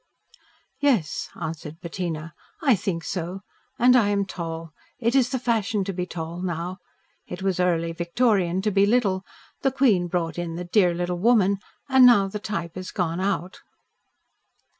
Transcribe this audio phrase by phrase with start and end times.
[0.79, 2.33] "Yes," answered Bettina.
[2.59, 3.41] "I think so.
[3.77, 4.73] And I am tall.
[4.97, 6.79] It is the fashion to be tall now.
[7.27, 9.23] It was Early Victorian to be little.
[9.61, 13.59] The Queen brought in the 'dear little woman,' and now the type has gone out."